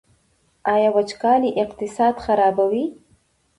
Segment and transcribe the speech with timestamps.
[0.73, 2.85] آیا وچکالي اقتصاد خرابوي؟